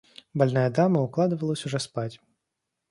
Больная 0.33 0.71
дама 0.71 1.03
укладывалась 1.03 1.63
уже 1.67 1.77
спать. 1.79 2.19